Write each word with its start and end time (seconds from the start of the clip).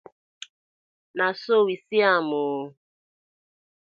Na 1.17 1.25
so 1.41 1.55
we 1.67 1.75
see 1.85 2.01
am 2.13 2.29
oo. 2.45 2.61